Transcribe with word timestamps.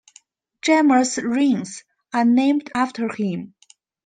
Gemma's 0.63 1.19
rings 1.19 1.83
are 2.11 2.25
named 2.25 2.71
after 2.73 3.07
him. 3.13 3.53